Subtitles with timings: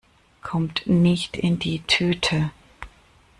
[0.41, 2.49] Kommt nicht in die Tüte!